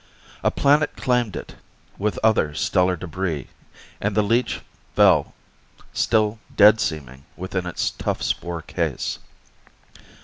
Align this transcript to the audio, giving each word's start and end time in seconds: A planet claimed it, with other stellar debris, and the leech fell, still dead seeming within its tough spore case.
A 0.43 0.49
planet 0.49 0.95
claimed 0.97 1.35
it, 1.35 1.57
with 1.99 2.17
other 2.23 2.55
stellar 2.55 2.95
debris, 2.95 3.49
and 4.01 4.15
the 4.15 4.23
leech 4.23 4.61
fell, 4.95 5.35
still 5.93 6.39
dead 6.55 6.79
seeming 6.79 7.23
within 7.37 7.67
its 7.67 7.91
tough 7.91 8.23
spore 8.23 8.63
case. 8.63 9.19